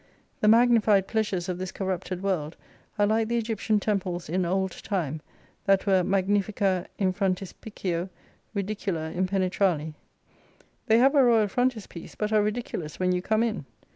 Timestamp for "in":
4.29-4.45, 6.97-7.13, 9.13-9.27, 13.43-13.65